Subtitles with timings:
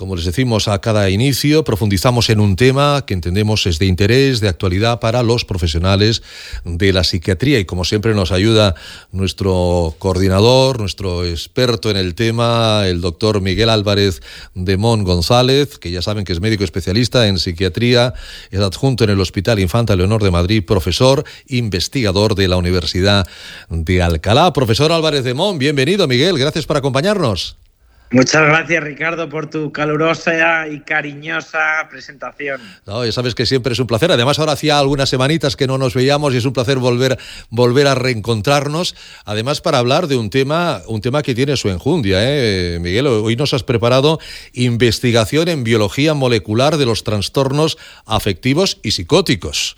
[0.00, 4.40] como les decimos a cada inicio, profundizamos en un tema que entendemos es de interés,
[4.40, 6.22] de actualidad para los profesionales
[6.64, 8.74] de la psiquiatría y como siempre nos ayuda
[9.12, 14.22] nuestro coordinador, nuestro experto en el tema, el doctor Miguel Álvarez
[14.54, 18.14] de Mon González, que ya saben que es médico especialista en psiquiatría,
[18.50, 23.28] es adjunto en el Hospital Infanta Leonor de Madrid, profesor, investigador de la Universidad
[23.68, 24.50] de Alcalá.
[24.54, 27.58] Profesor Álvarez de Mon, bienvenido Miguel, gracias por acompañarnos.
[28.12, 32.60] Muchas gracias, Ricardo, por tu calurosa y cariñosa presentación.
[32.84, 34.10] No, ya sabes que siempre es un placer.
[34.10, 37.16] Además, ahora hacía algunas semanitas que no nos veíamos y es un placer volver,
[37.50, 38.96] volver a reencontrarnos.
[39.24, 42.78] Además, para hablar de un tema, un tema que tiene su enjundia, ¿eh?
[42.80, 43.06] Miguel.
[43.06, 44.18] Hoy nos has preparado
[44.54, 49.76] investigación en biología molecular de los trastornos afectivos y psicóticos.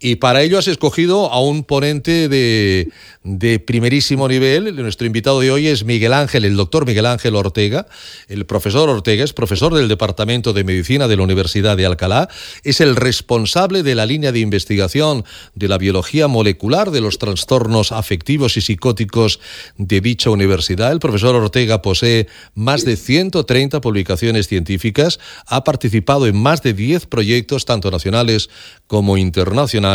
[0.00, 2.88] Y para ello has escogido a un ponente de,
[3.24, 4.76] de primerísimo nivel.
[4.76, 7.88] Nuestro invitado de hoy es Miguel Ángel, el doctor Miguel Ángel Ortega.
[8.28, 12.28] El profesor Ortega es profesor del Departamento de Medicina de la Universidad de Alcalá.
[12.62, 15.24] Es el responsable de la línea de investigación
[15.56, 19.40] de la biología molecular de los trastornos afectivos y psicóticos
[19.78, 20.92] de dicha universidad.
[20.92, 27.06] El profesor Ortega posee más de 130 publicaciones científicas, ha participado en más de 10
[27.06, 28.48] proyectos, tanto nacionales
[28.86, 29.87] como internacionales.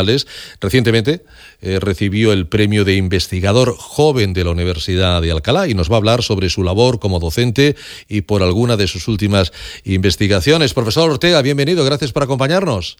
[0.60, 1.24] Recientemente
[1.60, 5.94] eh, recibió el premio de investigador joven de la Universidad de Alcalá y nos va
[5.94, 7.76] a hablar sobre su labor como docente
[8.08, 9.52] y por alguna de sus últimas
[9.84, 10.74] investigaciones.
[10.74, 12.96] Profesor Ortega, bienvenido, gracias por acompañarnos.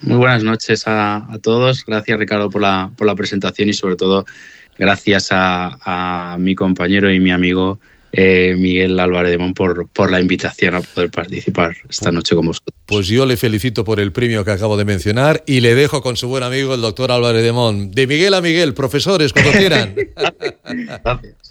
[0.00, 1.84] Muy buenas noches a, todos.
[1.86, 4.26] Gracias, Ricardo, por la, por la presentación y sobre todo
[4.78, 7.80] gracias a mi compañero y mi amigo
[8.18, 12.46] eh, Miguel Álvarez de Mon por, por la invitación a poder participar esta noche con
[12.46, 12.74] vosotros.
[12.86, 16.16] Pues yo le felicito por el premio que acabo de mencionar y le dejo con
[16.16, 17.90] su buen amigo el doctor Álvarez de Mon.
[17.90, 19.94] De Miguel a Miguel, profesores, cuando quieran.
[20.16, 21.34] Gracias.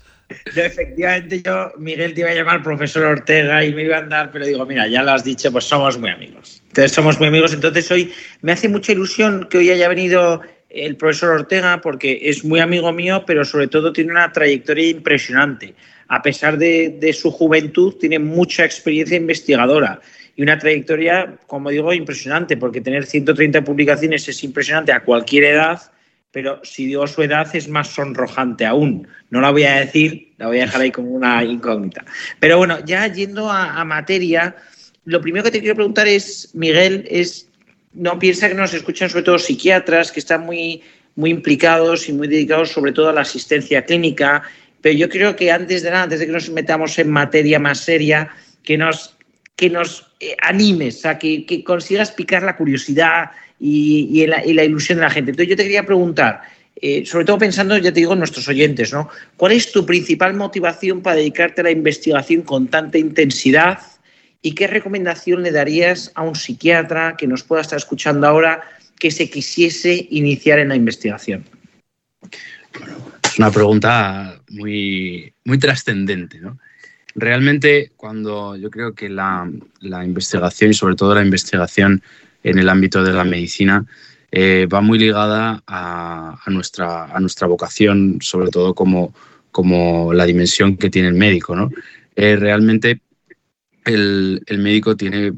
[0.56, 4.31] Yo, efectivamente, yo, Miguel, te iba a llamar profesor Ortega y me iba a andar,
[4.31, 6.64] pero digo, mira, ya lo has dicho, pues somos muy amigos.
[6.70, 7.54] Entonces, somos muy amigos.
[7.54, 8.12] Entonces, hoy
[8.42, 12.92] me hace mucha ilusión que hoy haya venido el profesor Ortega porque es muy amigo
[12.92, 15.76] mío, pero sobre todo tiene una trayectoria impresionante
[16.08, 20.00] a pesar de, su juventud, tiene mucha experiencia investigadora
[20.36, 25.81] y una trayectoria, como digo, impresionante, porque tener 130 publicaciones es impresionante a cualquier edad,
[26.31, 29.08] pero si digo su edad es más sonrojante aún.
[29.30, 32.04] No la voy a decir, la voy a dejar ahí como una incógnita.
[32.40, 34.56] Pero bueno, ya yendo a, materia,
[35.06, 37.50] lo primero que te quiero preguntar es, Miguel, es,
[37.95, 40.81] no piensa que nos escuchan sobre todo psiquiatras que están muy,
[41.16, 44.44] muy implicados y muy dedicados sobre todo a la asistencia clínica
[44.85, 47.79] pero yo creo que antes de nada, antes de que nos metamos en materia más
[47.79, 48.29] seria,
[48.61, 49.17] que nos,
[49.56, 55.09] que nos eh, animes, a que, consigas picar la curiosidad y, la, ilusión de la
[55.09, 55.31] gente.
[55.31, 56.44] Entonces yo te quería preguntar,
[56.79, 59.09] eh, sobre todo pensando, ya te digo, en nuestros oyentes, ¿no?
[59.38, 63.79] ¿Cuál es tu principal motivación para dedicarte a la investigación con tanta intensidad?
[64.41, 68.62] ¿Y qué recomendación le darías a un psiquiatra que nos pueda estar escuchando ahora
[69.00, 71.46] que se quisiese iniciar en la investigación?
[73.35, 76.40] es una pregunta muy, muy trascendente.
[76.40, 76.57] ¿no?
[77.16, 79.50] Realmente, cuando yo creo que la,
[79.81, 82.01] la, investigación y sobre todo la investigación
[82.44, 83.85] en el ámbito de la medicina
[84.31, 89.13] eh, va muy ligada a, a, nuestra, a nuestra vocación, sobre todo como,
[89.51, 91.56] como la dimensión que tiene el médico.
[91.56, 91.71] ¿no?
[92.15, 93.01] Eh, realmente
[93.86, 95.32] el, médico tiene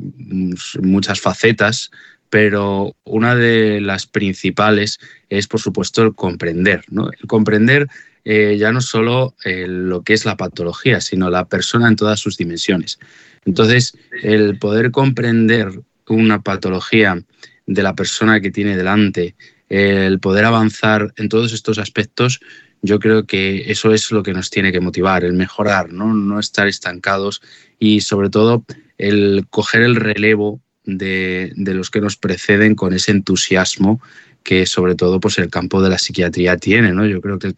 [0.82, 1.92] muchas facetas
[2.30, 5.00] pero una de las principales
[5.30, 6.84] es, por supuesto, el comprender.
[6.90, 7.10] ¿no?
[7.10, 7.88] El comprender
[8.26, 12.20] eh, ya no solo eh, lo que es la patología, sino la persona en todas
[12.20, 13.00] sus dimensiones.
[13.46, 15.72] Entonces, el poder comprender
[16.08, 17.24] una patología
[17.66, 19.36] de la persona que tiene delante,
[19.70, 22.40] el poder avanzar en todos estos aspectos,
[22.82, 26.40] yo creo que eso es lo que nos tiene que motivar, el mejorar, no, no
[26.40, 27.42] estar estancados
[27.80, 28.64] y sobre todo
[28.98, 34.02] el coger el relevo de, los que nos preceden con ese entusiasmo
[34.44, 36.94] que sobre todo pues el campo de la psiquiatría tiene.
[36.94, 37.06] ¿no?
[37.06, 37.54] Yo creo que,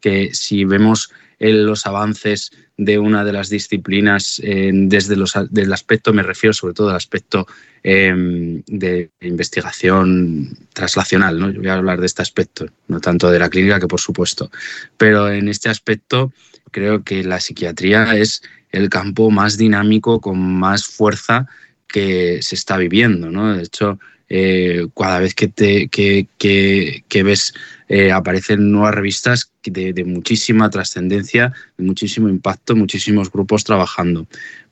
[0.00, 6.22] que si vemos los avances de una de las disciplinas desde los, el aspecto, me
[6.22, 7.46] refiero sobre todo al aspecto
[7.82, 11.50] em, de investigación translacional, ¿no?
[11.50, 14.50] Yo voy a hablar de este aspecto, no tanto de la clínica que por supuesto,
[14.96, 16.32] pero en este aspecto
[16.70, 21.46] creo que la psiquiatría es el campo más dinámico, con más fuerza
[21.86, 23.56] que se está viviendo, ¿no?
[23.56, 23.98] De hecho,
[24.28, 27.54] eh, cada vez que, te, que, ves
[27.88, 34.26] eh, aparecen nuevas revistas de, muchísima trascendencia, de muchísimo impacto, muchísimos grupos trabajando.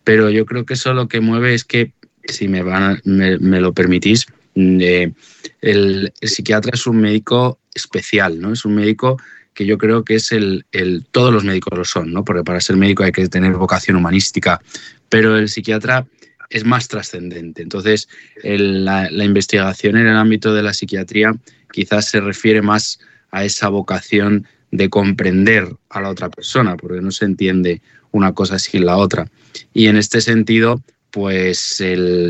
[0.05, 1.93] Pero yo creo que eso lo que mueve es que,
[2.25, 5.13] si me, van me, lo permitís, mm, eh,
[5.61, 8.53] el, psiquiatra es un médico especial, ¿no?
[8.53, 9.19] Es un médico
[9.55, 12.25] que yo creo que es el, el, todos los médicos lo son, ¿no?
[12.25, 14.61] Porque para ser médico hay que tener vocación humanística,
[15.09, 16.07] pero el psiquiatra
[16.51, 17.63] es más trascendente.
[17.63, 18.09] Entonces,
[18.43, 21.35] la, investigación en el ámbito de la psiquiatría
[21.73, 22.99] quizás se refiere más
[23.31, 28.59] a esa vocación de comprender a la otra persona, porque no se entiende una cosa
[28.59, 29.29] sin la otra.
[29.73, 31.83] Y en este sentido, pues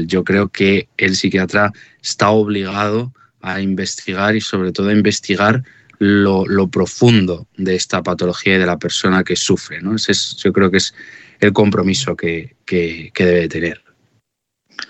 [0.06, 1.72] yo creo que el psiquiatra
[2.02, 5.62] está obligado a investigar y sobre todo a investigar
[5.98, 9.80] lo, profundo de esta patología y de la persona que sufre.
[9.80, 9.94] ¿no?
[9.94, 10.94] Ese es, yo creo que es
[11.40, 13.86] el compromiso que debe tener.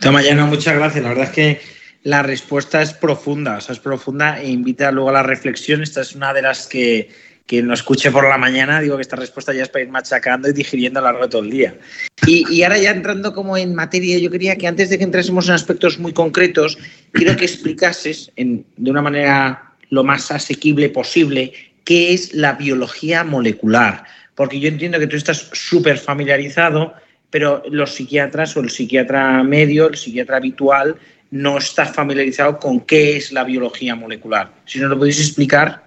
[0.01, 1.03] Toma, no, muchas gracias.
[1.03, 1.61] La verdad es que
[2.07, 5.83] la respuesta es profunda, o sea, es profunda e invita luego a la reflexión.
[5.83, 7.09] Esta es una de las que
[7.47, 10.49] quien no escuche por la mañana, digo que esta respuesta ya es para ir machacando
[10.49, 11.77] y digiriendo a lo largo de todo el día.
[12.25, 15.55] Y, ahora ya entrando como en materia, yo quería que antes de que entrásemos en
[15.55, 16.79] aspectos muy concretos,
[17.11, 24.05] quiero que explicases de una manera lo más asequible posible qué es la biología molecular.
[24.37, 26.95] Porque yo entiendo que tú estás súper familiarizado
[27.31, 30.97] pero los psiquiatras o el psiquiatra medio, el psiquiatra habitual,
[31.31, 34.53] no está familiarizado con qué es la biología molecular.
[34.65, 35.85] Si nos lo podéis explicar.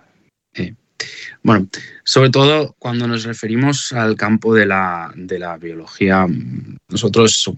[1.42, 1.70] Bueno,
[2.04, 6.28] sobre todo cuando nos referimos al campo de la, de la biología,
[6.90, 7.50] nosotros,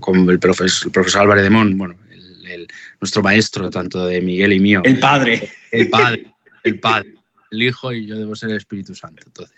[0.00, 1.96] como, el, profesor, profesor Álvarez de Mon, bueno,
[3.00, 4.80] nuestro maestro, tanto de Miguel y mío.
[4.84, 5.50] El padre.
[5.70, 6.32] El padre,
[6.64, 7.19] el padre
[7.50, 9.22] el Hijo y yo debo ser el Espíritu Santo.
[9.26, 9.56] Entonces,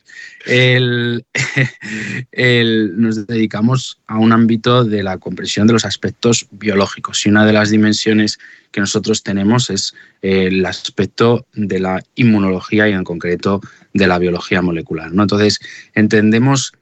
[2.97, 7.53] nos dedicamos a un ámbito de la comprensión de los aspectos biológicos y una de
[7.53, 8.39] las dimensiones
[8.71, 13.61] que nosotros tenemos es el aspecto de la inmunología y en concreto
[13.93, 15.13] de la biología molecular.
[15.13, 15.23] ¿no?
[15.23, 15.61] Entonces,
[15.95, 16.73] entendemos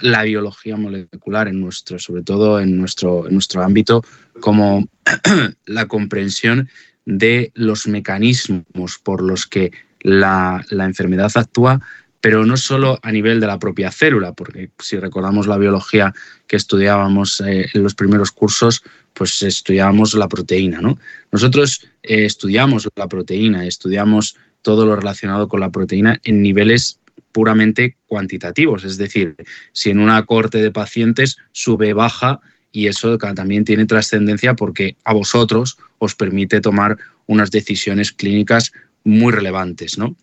[0.00, 4.02] la biología molecular en nuestro, sobre todo en nuestro, en nuestro ámbito,
[4.40, 4.88] como
[5.66, 6.68] la comprensión
[7.04, 11.80] de los mecanismos por los que la, enfermedad actúa,
[12.20, 16.12] pero no solo a nivel de la propia célula, porque si recordamos la biología
[16.46, 18.82] que estudiábamos eh, en los primeros cursos,
[19.14, 20.80] pues estudiábamos la proteína.
[20.80, 20.98] ¿no?
[21.30, 26.98] Nosotros eh, estudiamos la proteína, estudiamos todo lo relacionado con la proteína en niveles
[27.32, 29.36] puramente cuantitativos, es decir,
[29.72, 32.40] si en una corte de pacientes sube, baja,
[32.72, 38.72] y eso también tiene trascendencia porque a vosotros os permite tomar unas decisiones clínicas
[39.08, 40.16] muy relevantes, ¿no?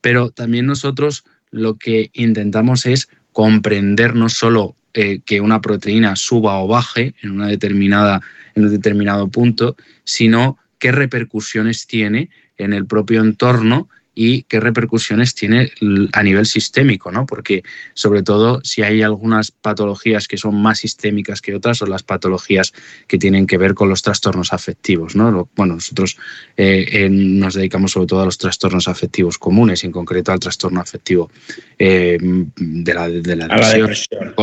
[0.00, 6.58] Pero también nosotros lo que intentamos es comprender no solo eh, que una proteína suba
[6.58, 8.20] o baje en, una determinada,
[8.54, 13.88] en un determinado punto, sino qué repercusiones tiene en el propio entorno
[14.22, 15.72] y qué repercusiones tiene
[16.12, 17.24] a nivel sistémico, ¿no?
[17.24, 17.62] Porque
[17.94, 22.74] sobre todo si hay algunas patologías que son más sistémicas que otras, son las patologías
[23.08, 25.48] que tienen que ver con los trastornos afectivos, ¿no?
[25.56, 26.18] Bueno, nosotros
[26.58, 31.30] eh, nos dedicamos sobre todo a los trastornos afectivos comunes, en concreto al trastorno afectivo
[31.78, 34.34] eh, de la, de la depresión,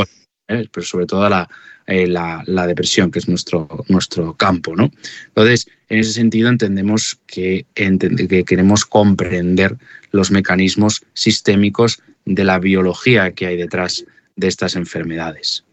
[0.47, 0.67] ¿eh?
[0.71, 1.49] pero sobre todo a la,
[1.87, 4.75] la, depresión, que es nuestro, nuestro campo.
[4.75, 4.91] ¿no?
[5.29, 9.77] Entonces, en ese sentido entendemos que, que queremos comprender
[10.11, 15.63] los mecanismos sistémicos de la biología que hay detrás de estas enfermedades.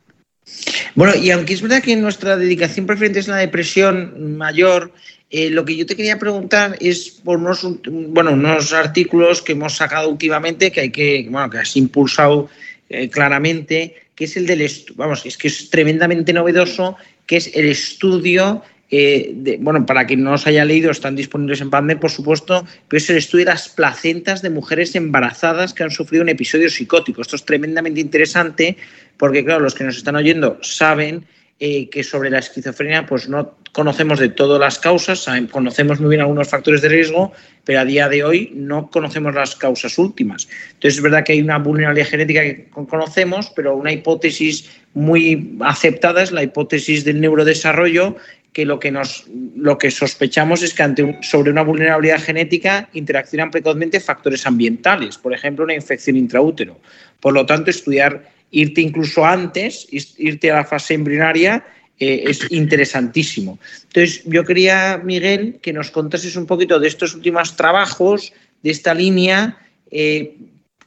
[0.94, 4.92] Bueno, y aunque es verdad que nuestra dedicación preferente es la depresión mayor,
[5.30, 9.74] eh, lo que yo te quería preguntar es por unos, bueno, unos artículos que hemos
[9.74, 12.48] sacado últimamente que hay que, bueno, que has impulsado
[12.88, 17.66] eh, claramente, que es el del, vamos, es que es tremendamente novedoso, que es el
[17.66, 22.64] estudio eh, bueno, para quien no os haya leído, están disponibles en Pandem, por supuesto,
[22.86, 26.70] pero es el estudio de las placentas de mujeres embarazadas que han sufrido un episodio
[26.70, 27.22] psicótico.
[27.22, 28.76] Esto es tremendamente interesante
[29.16, 31.26] porque, claro, los que nos están oyendo saben
[31.60, 36.20] eh, que sobre la esquizofrenia pues no conocemos de todas las causas, conocemos muy bien
[36.20, 37.32] algunos factores de riesgo,
[37.64, 40.48] pero a día de hoy no conocemos las causas últimas.
[40.74, 46.22] Entonces es verdad que hay una vulnerabilidad genética que conocemos, pero una hipótesis muy aceptada
[46.22, 48.16] es la hipótesis del neurodesarrollo
[48.54, 53.98] que lo que, nos, lo que sospechamos es que sobre una vulnerabilidad genética interaccionan precozmente
[53.98, 56.78] factores ambientales, por ejemplo, una infección intraútero.
[57.18, 61.64] Por lo tanto, estudiar, irte incluso antes, irte a la fase embrionaria,
[61.98, 63.58] eh, es interesantísimo.
[63.84, 68.32] Entonces, yo quería, Miguel, que nos contases un poquito de estos últimos trabajos,
[68.62, 69.58] de esta línea,
[69.90, 70.36] eh,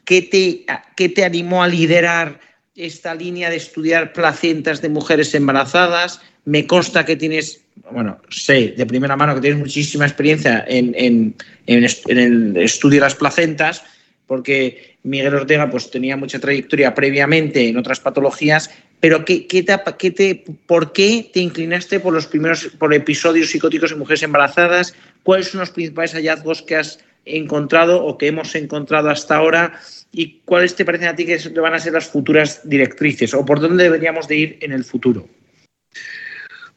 [0.04, 2.40] ¿qué, te, ¿qué te animó a liderar
[2.76, 6.22] esta línea de estudiar placentas de mujeres embarazadas?
[6.46, 11.36] Me consta que tienes, bueno, sé de primera mano que tienes muchísima experiencia en,
[11.68, 13.84] el estudio de las placentas,
[14.28, 18.70] porque Miguel Ortega pues, tenía mucha trayectoria previamente en otras patologías,
[19.00, 24.00] pero ¿qué, qué te, ¿por qué te inclinaste por los primeros por episodios psicóticos en
[24.00, 24.94] mujeres embarazadas?
[25.24, 29.80] ¿Cuáles son los principales hallazgos que has encontrado o que hemos encontrado hasta ahora?
[30.12, 33.60] ¿Y cuáles te parecen a ti que van a ser las futuras directrices o por
[33.60, 35.28] dónde deberíamos de ir en el futuro?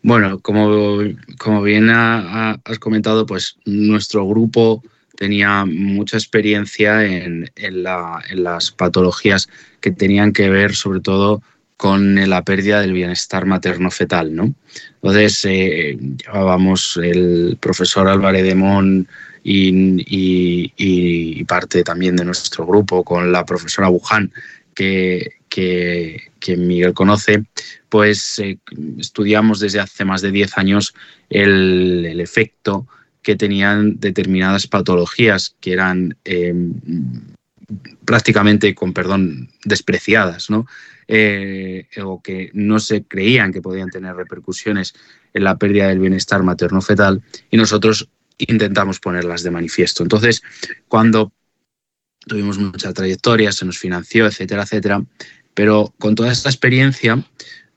[0.03, 0.99] Bueno, como,
[1.39, 4.83] como bien has comentado, pues nuestro grupo
[5.21, 7.51] tenía mucha experiencia en,
[7.85, 9.51] las patologías
[9.83, 11.43] que tenían que ver sobre todo
[11.77, 14.35] con la pérdida del bienestar materno-fetal.
[14.35, 14.55] ¿no?
[14.95, 19.07] Entonces, eh, llevábamos el profesor Álvarez de Mon
[19.45, 24.33] y, parte también de nuestro grupo con la profesora Buján,
[24.75, 27.45] que, que, Miguel conoce,
[27.91, 28.59] pues eh,
[28.99, 30.95] estudiamos desde hace más de 10 años
[31.29, 32.87] el, efecto
[33.23, 36.55] que tenían determinadas patologías que eran eh,
[38.05, 40.67] prácticamente, con perdón, despreciadas, ¿no?
[41.09, 44.95] Eh, o que no se creían que podían tener repercusiones
[45.35, 48.09] en la pérdida del bienestar materno-fetal y nosotros
[48.39, 50.03] intentamos ponerlas de manifiesto.
[50.03, 50.43] Entonces,
[50.89, 51.33] cuando
[52.27, 55.05] tuvimos mucha trayectoria, se nos financió, etcétera, etcétera,
[55.53, 57.25] pero con toda esta experiencia,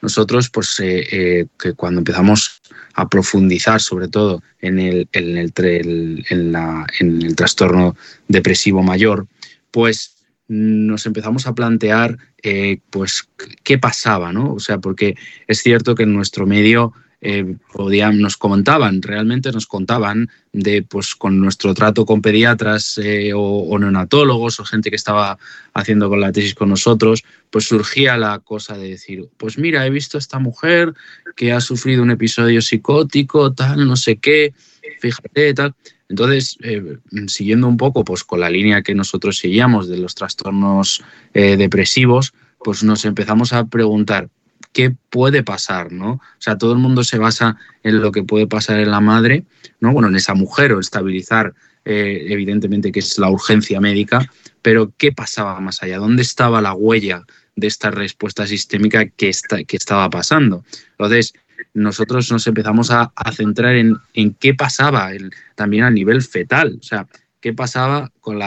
[0.01, 2.61] nosotros, pues, eh, que cuando empezamos
[2.93, 7.95] a profundizar, sobre todo en el, en el, en el trastorno
[8.27, 9.27] depresivo mayor,
[9.71, 10.13] pues
[10.47, 13.27] nos empezamos a plantear eh, pues
[13.63, 14.53] qué pasaba, ¿no?
[14.53, 15.15] O sea, porque
[15.47, 16.93] es cierto que en nuestro medio
[17.25, 23.31] eh, podían, nos comentaban, realmente nos contaban de, pues, con nuestro trato con pediatras eh,
[23.33, 25.37] o, neonatólogos o gente que estaba
[25.73, 29.89] haciendo con la tesis con nosotros, pues surgía la cosa de decir, pues mira, he
[29.89, 30.93] visto a esta mujer
[31.37, 34.53] que ha sufrido un episodio psicótico, tal, no sé qué,
[34.99, 35.75] fíjate, tal.
[36.09, 41.01] Entonces, eh, siguiendo un poco pues, con la línea que nosotros seguíamos de los trastornos
[41.33, 44.27] depresivos, pues nos empezamos a preguntar,
[44.73, 46.13] qué puede pasar, ¿no?
[46.13, 49.45] O sea, todo el mundo se basa en lo que puede pasar en la madre,
[49.79, 49.93] ¿no?
[49.93, 51.53] Bueno, en esa mujer o estabilizar,
[51.85, 54.29] eh, evidentemente, que es la urgencia médica,
[54.61, 55.97] pero ¿qué pasaba más allá?
[55.97, 57.23] ¿Dónde estaba la huella
[57.55, 60.65] de esta respuesta sistémica que, está, que estaba pasando?
[60.91, 61.33] Entonces,
[61.73, 65.11] nosotros nos empezamos a, centrar en, en, qué pasaba
[65.55, 67.07] también a nivel fetal, o sea,
[67.43, 68.39] qué pasaba con,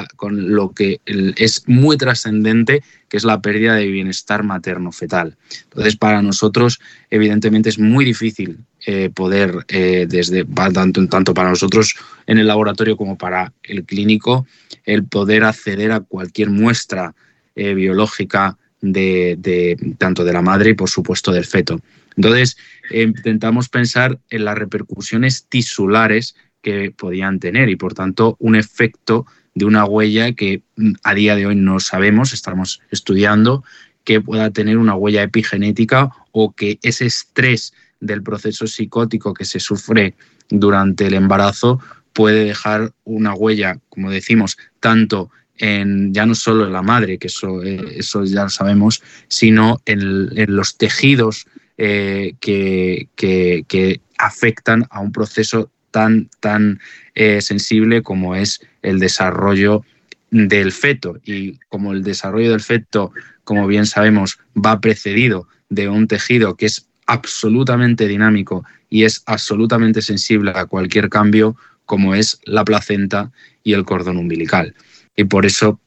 [0.54, 5.36] lo que es muy trascendente, que es la pérdida de bienestar materno-fetal.
[5.64, 11.94] Entonces, para nosotros, evidentemente, es muy difícil eh, poder, eh, desde tanto, para nosotros
[12.26, 14.46] en el laboratorio como para el clínico,
[14.86, 17.14] el poder acceder a cualquier muestra
[17.54, 21.82] eh, biológica de, tanto de la madre y, por supuesto, del feto.
[22.16, 22.56] Entonces,
[22.90, 26.34] intentamos pensar en las repercusiones tisulares
[26.66, 31.36] que podían tener y por tanto un efecto de una huella que mm, a día
[31.36, 33.62] de hoy no sabemos, estamos estudiando
[34.02, 39.60] que pueda tener una huella epigenética o que ese estrés del proceso psicótico que se
[39.60, 40.14] sufre
[40.48, 41.80] durante el embarazo
[42.12, 47.28] puede dejar una huella, como decimos, tanto en ya no solo en la madre, que
[47.28, 51.46] eso, eh, eso ya lo sabemos, sino en, los tejidos
[51.78, 56.78] eh, que, que, afectan a un proceso tan, tan
[57.14, 59.82] eh, sensible como es el desarrollo
[60.30, 61.16] del feto.
[61.24, 63.12] Y como el desarrollo del feto,
[63.44, 70.02] como bien sabemos, va precedido de un tejido que es absolutamente dinámico y es absolutamente
[70.02, 73.32] sensible a cualquier cambio, como es la placenta
[73.64, 74.74] y el cordón umbilical.
[75.16, 75.80] Y por eso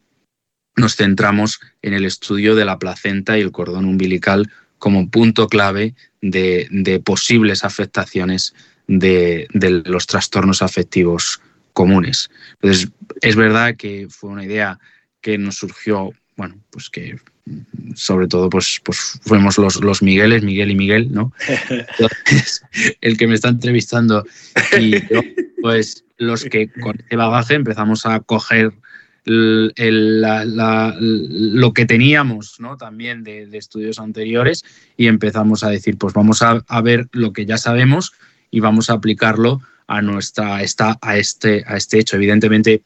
[0.76, 4.50] nos centramos en el estudio de la placenta y el cordón umbilical
[4.80, 8.56] como punto clave de, de posibles afectaciones
[8.90, 9.48] de,
[9.86, 11.42] los trastornos afectivos
[11.74, 12.30] comunes.
[12.62, 12.90] Entonces,
[13.22, 14.80] es verdad que fue una idea
[15.22, 17.18] que nos surgió, bueno, pues que
[17.96, 21.34] sobre todo pues, pues fuimos los, los Migueles, Miguel y Miguel, ¿no?
[23.02, 24.26] el que me está entrevistando
[24.80, 25.22] y yo,
[25.62, 28.74] pues los que con este bagaje empezamos a coger
[29.26, 29.74] lo
[31.74, 32.78] que teníamos ¿no?
[32.78, 34.64] también de, estudios anteriores
[34.98, 38.14] y empezamos a decir, pues vamos a, a ver lo que ya sabemos
[38.52, 40.58] y vamos a aplicarlo a, nuestra,
[41.02, 42.16] a, este, a este hecho.
[42.16, 42.84] Evidentemente,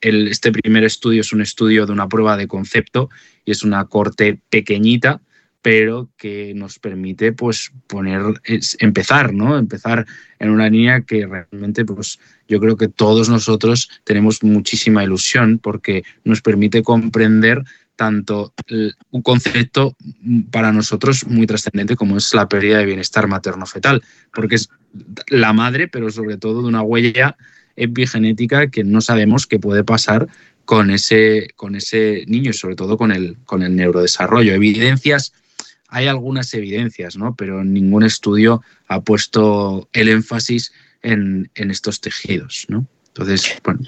[0.00, 3.10] el, este primer estudio es un estudio de una prueba de concepto
[3.44, 5.20] y es una corte pequeñita,
[5.62, 8.22] pero que nos permite pues poner
[8.78, 9.58] empezar, ¿no?
[9.58, 10.06] Empezar
[10.38, 16.04] en una línea que realmente pues yo creo que todos nosotros tenemos muchísima ilusión porque
[16.24, 17.64] nos permite comprender
[17.96, 18.52] tanto
[19.10, 19.96] un concepto
[20.50, 24.68] para nosotros muy trascendente como es la pérdida de bienestar materno-fetal, porque es
[25.28, 27.36] la madre, pero sobre todo de una huella
[27.74, 30.28] epigenética que no sabemos qué puede pasar
[30.64, 34.52] con ese, con ese niño y sobre todo con el, con el neurodesarrollo.
[34.52, 35.32] Evidencias
[35.88, 37.34] hay algunas evidencias, ¿no?
[37.34, 40.72] pero ningún estudio ha puesto el énfasis
[41.02, 42.66] en, estos tejidos.
[42.68, 42.86] ¿no?
[43.08, 43.80] Entonces, bueno.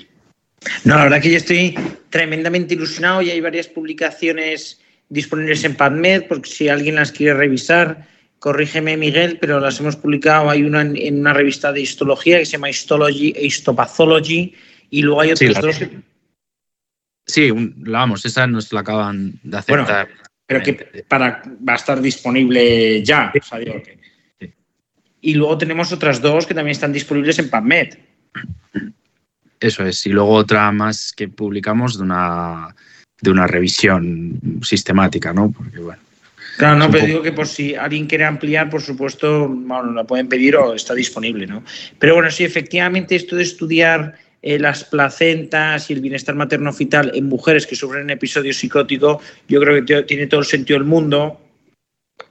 [0.84, 1.74] No, la verdad que yo estoy
[2.10, 8.06] tremendamente ilusionado y hay varias publicaciones disponibles en PubMed, porque si alguien las quiere revisar,
[8.38, 12.52] corrígeme Miguel, pero las hemos publicado, hay una en una revista de histología que se
[12.52, 14.54] llama Histology e Histopathology
[14.90, 15.80] y luego hay otras dos
[17.26, 20.08] Sí, vamos, esa nos la acaban de aceptar
[20.48, 23.30] pero que para, va a estar disponible ya.
[25.20, 27.98] Y luego tenemos otras dos que también están disponibles en PubMed.
[29.60, 30.06] Eso es.
[30.06, 32.74] Y luego otra más que publicamos de una,
[33.20, 35.50] de una revisión sistemática, ¿no?
[35.50, 36.00] Porque bueno.
[36.56, 40.28] Claro, no, pero digo que por si alguien quiere ampliar, por supuesto, bueno, la pueden
[40.28, 41.62] pedir o está disponible, ¿no?
[42.00, 47.26] Pero bueno, sí, efectivamente, esto de estudiar eh, las placentas y el bienestar materno-fetal en
[47.26, 51.40] mujeres que sufren un episodio psicótico, yo creo que tiene todo el sentido del mundo.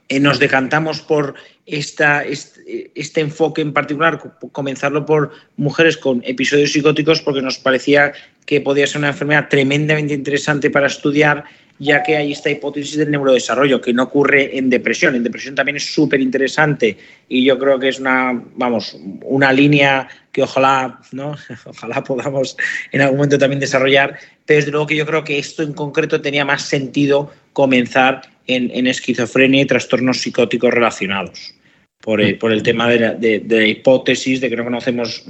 [0.08, 1.34] Eh, nos decantamos por
[1.66, 4.18] esta, este, este, enfoque en particular,
[4.52, 8.12] comenzarlo por mujeres con episodios psicóticos, porque nos parecía
[8.46, 11.44] que podía ser una enfermedad tremendamente interesante para estudiar
[11.78, 15.14] ya que hay esta hipótesis del neurodesarrollo que no ocurre en depresión.
[15.14, 16.96] En depresión también es súper interesante
[17.28, 21.36] y yo creo que es una, vamos, una línea que ojalá, ¿no?
[21.64, 22.56] ojalá podamos
[22.92, 26.20] en algún momento también desarrollar, pero desde luego que yo creo que esto en concreto
[26.20, 31.56] tenía más sentido comenzar en, esquizofrenia y trastornos psicóticos relacionados.
[32.00, 35.24] Por el, por el tema de la, hipótesis de que no conocemos,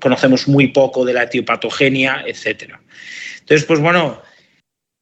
[0.00, 2.74] conocemos muy poco de la etiopatogenia, etc.
[3.38, 4.20] Entonces, pues bueno,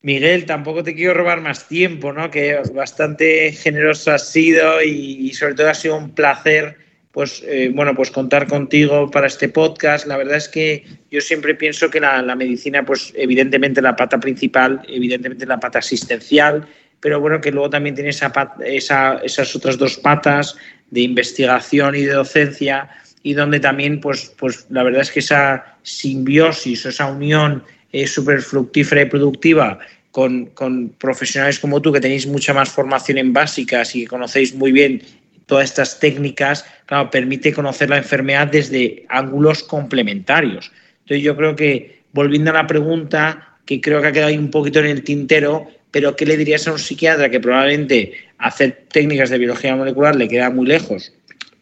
[0.03, 2.31] Miguel, tampoco te quiero robar más tiempo, ¿no?
[2.31, 6.77] Que bastante generoso has sido y, sobre todo ha sido un placer,
[7.17, 10.07] pues, eh, bueno, pues contar contigo para este podcast.
[10.07, 14.83] La verdad es que yo siempre pienso que la, medicina, pues, evidentemente la pata principal,
[14.87, 16.69] evidentemente la pata asistencial,
[17.01, 18.31] pero bueno, que luego también tiene esa,
[18.67, 20.59] esas otras dos patas
[20.91, 22.91] de investigación y de docencia
[23.23, 28.43] y donde también, pues, pues la verdad es que esa simbiosis, esa unión es súper
[28.43, 29.79] fructífera y productiva
[30.17, 35.03] con, profesionales como tú que tenéis mucha más formación en básicas y conocéis muy bien
[35.47, 40.73] todas estas técnicas, claro, permite conocer la enfermedad desde ángulos complementarios.
[41.01, 44.51] Entonces yo creo que, volviendo a la pregunta, que creo que ha quedado ahí un
[44.51, 49.31] poquito en el tintero, pero ¿qué le dirías a un psiquiatra que probablemente hacer técnicas
[49.31, 51.13] de biología molecular le queda muy lejos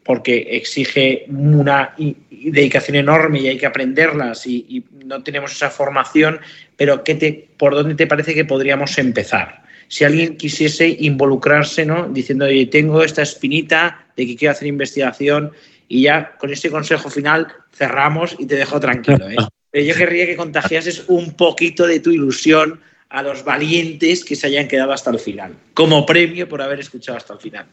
[0.05, 1.95] porque exige una
[2.29, 6.41] dedicación enorme y hay que aprenderlas y, no tenemos esa formación,
[6.79, 9.63] pero ¿qué te, ¿por dónde te parece que podríamos empezar?
[9.89, 12.09] Si alguien quisiese involucrarse, ¿no?
[12.09, 15.53] diciendo, oye, tengo esta espinita de que quiero hacer investigación
[15.89, 19.29] y ya con este consejo final cerramos y te dejo tranquilo.
[19.29, 19.37] ¿eh?
[19.71, 24.47] Pero yo querría que contagiases un poquito de tu ilusión a los valientes que se
[24.47, 27.67] hayan quedado hasta el final, como premio por haber escuchado hasta el final.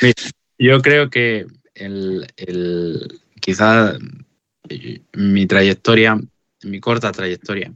[0.00, 0.14] Pues
[0.58, 3.96] yo creo que el, el, quizá
[5.14, 6.18] mi trayectoria,
[6.64, 7.72] mi corta trayectoria,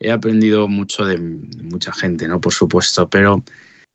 [0.00, 2.40] he aprendido mucho de, mucha gente, ¿no?
[2.40, 3.44] Por supuesto, pero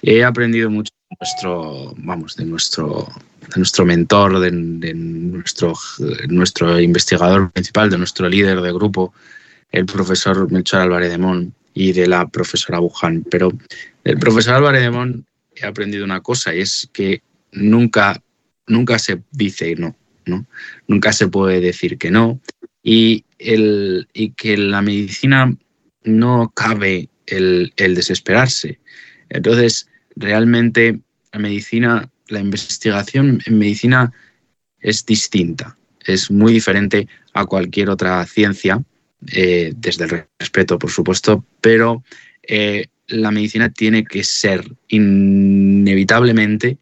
[0.02, 3.08] he aprendido mucho de nuestro, vamos, de nuestro,
[3.41, 4.52] de nuestro mentor, de,
[4.94, 5.74] nuestro,
[6.30, 9.13] nuestro investigador principal, de nuestro líder de grupo,
[9.72, 13.26] el profesor Melchor Álvarez de Mon y de la profesora Buján.
[13.30, 13.52] Pero
[14.04, 18.22] del profesor Álvarez de Mon he aprendido una cosa y es que nunca,
[18.68, 19.96] nunca se dice no,
[20.28, 20.46] ¿no?
[20.88, 22.39] Nunca se puede decir que no.
[22.84, 25.52] Y, el, y que la medicina
[26.06, 28.80] no cabe el, desesperarse.
[29.30, 31.00] Entonces, realmente
[31.32, 34.13] la medicina, la investigación en medicina
[34.80, 38.82] es distinta, es muy diferente a cualquier otra ciencia,
[39.32, 42.04] eh, desde el respeto, por supuesto, pero
[42.48, 46.78] eh, la medicina tiene que ser inevitablemente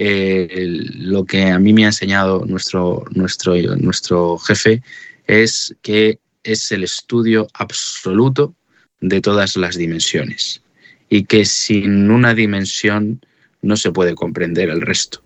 [0.00, 4.82] eh, lo que a mí me ha enseñado nuestro, nuestro, nuestro jefe
[5.26, 8.54] es que es el estudio absoluto
[9.00, 10.62] de todas las dimensiones
[11.10, 13.20] y que sin una dimensión
[13.60, 15.22] no se puede comprender el resto.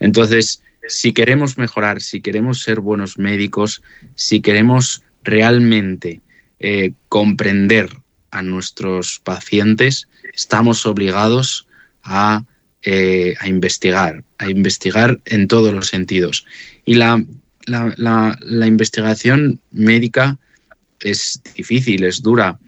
[0.00, 3.82] Entonces, si queremos mejorar, si queremos ser buenos médicos,
[4.14, 6.20] si queremos realmente
[6.58, 7.90] eh, comprender
[8.30, 11.66] a nuestros pacientes, estamos obligados
[12.02, 12.44] a,
[12.82, 16.44] eh, a, investigar, a investigar en todos los sentidos.
[16.84, 17.24] Y la,
[17.66, 20.38] la, la investigación médica
[21.00, 22.58] es difícil, es dura,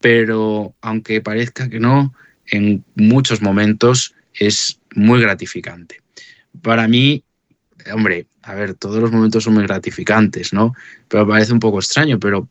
[0.00, 2.14] pero aunque parezca que no,
[2.46, 6.00] en muchos momentos es muy gratificante.
[6.62, 7.24] Para mí,
[7.92, 10.74] hombre, a ver, todos los momentos son muy gratificantes, ¿no?
[11.08, 12.48] Pero parece un poco extraño, pero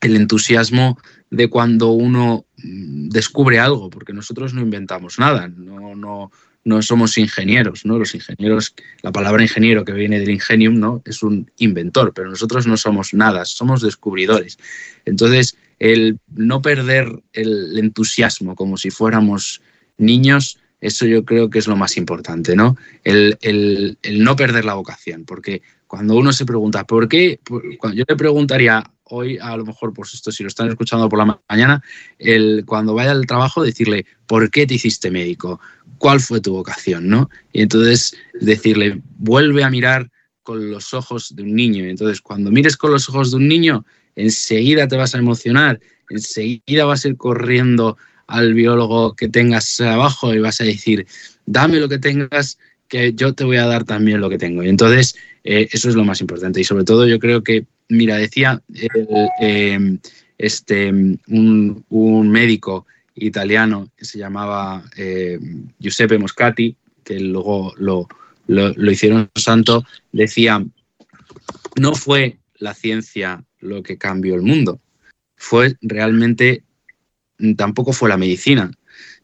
[0.00, 0.98] el entusiasmo
[1.30, 6.30] de cuando uno mm, descubre algo, porque nosotros no inventamos nada, no, no,
[6.64, 7.98] no somos ingenieros, ¿no?
[7.98, 11.02] Los ingenieros, la palabra ingeniero que viene del ingenium, ¿no?
[11.04, 14.58] Es un inventor, pero nosotros no somos nada, somos descubridores.
[15.04, 19.60] Entonces, el no perder el entusiasmo como si fuéramos
[19.98, 22.76] niños, eso yo creo que es lo más importante, ¿no?
[23.04, 27.38] El, el, el no perder la vocación, porque cuando uno se pregunta, ¿por qué?
[27.78, 31.18] Cuando yo le preguntaría hoy, a lo mejor, pues esto si lo están escuchando por
[31.18, 31.82] la mañana,
[32.18, 35.60] el, cuando vaya al trabajo, decirle, ¿por qué te hiciste médico?
[36.04, 37.08] ¿Cuál fue tu vocación?
[37.08, 37.30] ¿no?
[37.54, 40.10] Y entonces decirle, vuelve a mirar
[40.42, 41.86] con los ojos de un niño.
[41.86, 45.80] Y entonces, cuando mires con los ojos de un niño, enseguida te vas a emocionar,
[46.10, 51.06] enseguida vas a ir corriendo al biólogo que tengas abajo y vas a decir,
[51.46, 54.62] dame lo que tengas, que yo te voy a dar también lo que tengo.
[54.62, 56.60] Y entonces, eh, eso es lo más importante.
[56.60, 58.62] Y sobre todo, yo creo que, mira, decía
[59.40, 59.98] eh,
[60.36, 65.38] este, un, un, médico italiano que se llamaba eh,
[65.78, 68.08] Giuseppe Moscati, que luego lo,
[68.46, 70.64] lo, lo hicieron santo, decía,
[71.76, 74.80] no fue la ciencia lo que cambió el mundo,
[75.36, 76.64] fue realmente,
[77.56, 78.70] tampoco fue la medicina,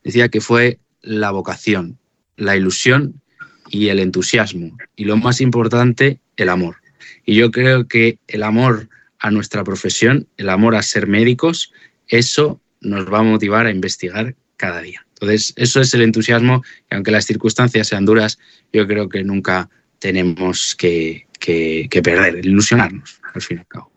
[0.04, 1.98] decía que fue la vocación,
[2.36, 3.20] la ilusión
[3.68, 4.76] y el entusiasmo.
[4.96, 6.76] Y lo más importante, el amor.
[7.24, 11.72] Y yo creo que el amor a nuestra profesión, el amor a ser médicos,
[12.08, 15.04] eso nos va a motivar a investigar cada día.
[15.14, 18.38] Entonces, eso es el entusiasmo y aunque las circunstancias sean duras,
[18.72, 23.92] yo creo que nunca tenemos que, que, que perder, ilusionarnos, al fin y al cabo.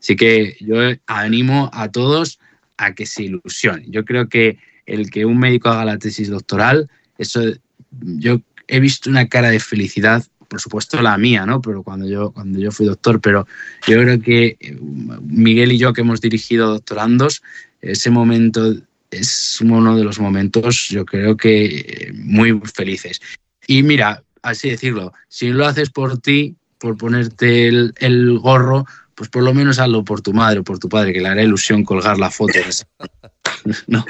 [0.00, 2.38] Así que yo animo a todos
[2.76, 3.90] a que se ilusionen.
[3.90, 6.88] Yo creo que el que un médico haga la tesis doctoral,
[7.18, 7.42] eso
[7.90, 11.60] yo he visto una cara de felicidad, por supuesto la mía, ¿no?
[11.60, 13.46] Pero cuando yo, cuando yo fui doctor, pero
[13.86, 17.42] yo creo que eh, Miguel y yo que hemos dirigido doctorandos,
[17.80, 18.74] ese momento
[19.10, 23.20] es uno de los momentos, yo creo que eh, muy felices.
[23.66, 29.30] Y mira, así decirlo, si lo haces por ti, por ponerte el, el gorro, pues
[29.30, 31.84] por lo menos hazlo por tu madre o por tu padre, que le hará ilusión
[31.84, 32.58] colgar la foto.
[33.86, 34.04] no.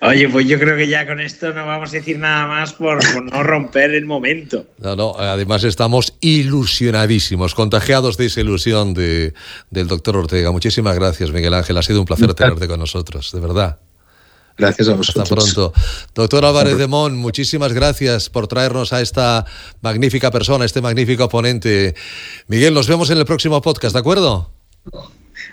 [0.00, 2.98] Oye, pues yo creo que ya con esto no vamos a decir nada más por,
[3.12, 4.66] por, no romper el momento.
[4.78, 9.34] No, no, además estamos ilusionadísimos, contagiados de esa ilusión de,
[9.70, 10.50] del doctor Ortega.
[10.50, 11.76] Muchísimas gracias, Miguel Ángel.
[11.76, 13.78] Ha sido un placer tenerte con nosotros, de verdad.
[14.60, 15.22] Gracias a vosotros.
[15.22, 15.72] Hasta pronto.
[16.14, 19.46] Doctor Álvarez de Mon, muchísimas gracias por traernos a esta
[19.80, 21.94] magnífica persona, este magnífico ponente.
[22.46, 24.50] Miguel, nos vemos en el próximo podcast, ¿de acuerdo?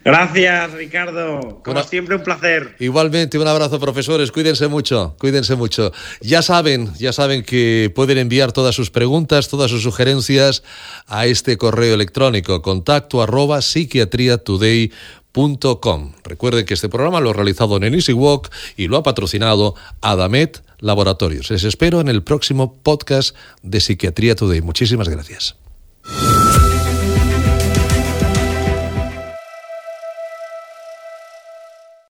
[0.08, 1.62] Gracias, Ricardo.
[1.63, 1.84] Como Una...
[1.84, 2.76] siempre, un placer.
[2.80, 4.32] Igualmente, un abrazo, profesores.
[4.32, 5.91] Cuídense mucho, cuídense mucho.
[6.22, 10.63] Ya saben, ya saben que pueden enviar todas sus preguntas, todas sus sugerencias
[11.08, 17.93] a este correo electrónico contacto arroba psiquiatriatoday.com Recuerden que este programa lo ha realizado en
[17.93, 21.52] Easy Walk y lo ha patrocinado Adamet Laboratorios.
[21.52, 24.62] Les espero en el próximo podcast de Psiquiatría Today.
[24.62, 25.56] Muchísimas gracias.